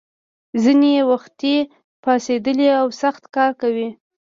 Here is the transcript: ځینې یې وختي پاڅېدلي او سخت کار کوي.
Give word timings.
ځینې 0.61 0.89
یې 0.97 1.03
وختي 1.11 1.55
پاڅېدلي 2.03 2.67
او 2.79 2.85
سخت 3.01 3.23
کار 3.35 3.51
کوي. 3.61 3.89